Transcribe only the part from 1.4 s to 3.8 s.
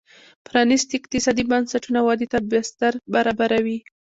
بنسټونه ودې ته بستر برابروي.